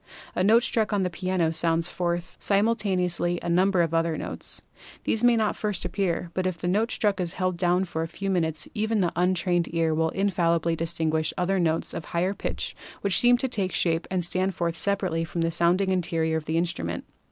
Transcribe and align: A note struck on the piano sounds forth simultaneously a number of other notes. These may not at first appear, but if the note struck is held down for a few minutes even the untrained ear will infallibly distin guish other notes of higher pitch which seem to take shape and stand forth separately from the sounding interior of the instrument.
A 0.33 0.43
note 0.43 0.63
struck 0.63 0.91
on 0.93 1.03
the 1.03 1.11
piano 1.11 1.53
sounds 1.53 1.87
forth 1.87 2.35
simultaneously 2.39 3.37
a 3.43 3.49
number 3.49 3.83
of 3.83 3.93
other 3.93 4.17
notes. 4.17 4.63
These 5.03 5.23
may 5.23 5.35
not 5.35 5.49
at 5.49 5.55
first 5.57 5.85
appear, 5.85 6.31
but 6.33 6.47
if 6.47 6.57
the 6.57 6.67
note 6.67 6.89
struck 6.91 7.19
is 7.21 7.33
held 7.33 7.55
down 7.55 7.85
for 7.85 8.01
a 8.01 8.07
few 8.07 8.31
minutes 8.31 8.67
even 8.73 9.01
the 9.01 9.13
untrained 9.15 9.67
ear 9.75 9.93
will 9.93 10.09
infallibly 10.09 10.75
distin 10.75 11.11
guish 11.11 11.33
other 11.37 11.59
notes 11.59 11.93
of 11.93 12.05
higher 12.05 12.33
pitch 12.33 12.75
which 13.01 13.19
seem 13.19 13.37
to 13.37 13.47
take 13.47 13.73
shape 13.73 14.07
and 14.09 14.25
stand 14.25 14.55
forth 14.55 14.75
separately 14.75 15.23
from 15.23 15.41
the 15.41 15.51
sounding 15.51 15.91
interior 15.91 16.35
of 16.37 16.45
the 16.45 16.57
instrument. 16.57 17.05